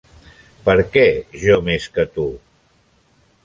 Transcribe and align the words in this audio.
Per 0.69 0.75
què 0.95 1.03
jo 1.43 1.59
més 1.69 1.87
que 1.99 2.09
tu? 2.17 2.29